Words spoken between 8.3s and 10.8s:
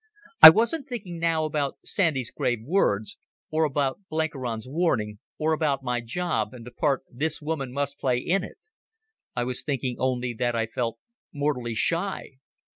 it. I was thinking only that I